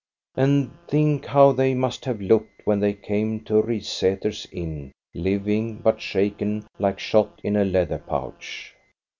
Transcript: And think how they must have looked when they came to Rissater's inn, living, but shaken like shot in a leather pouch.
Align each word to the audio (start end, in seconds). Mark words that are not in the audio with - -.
And 0.33 0.71
think 0.87 1.25
how 1.27 1.51
they 1.51 1.75
must 1.75 2.05
have 2.05 2.19
looked 2.19 2.65
when 2.65 2.79
they 2.79 2.93
came 2.93 3.41
to 3.41 3.61
Rissater's 3.61 4.47
inn, 4.51 4.93
living, 5.13 5.75
but 5.77 6.01
shaken 6.01 6.65
like 6.79 6.97
shot 6.99 7.39
in 7.43 7.55
a 7.55 7.63
leather 7.65 7.99
pouch. 7.99 8.73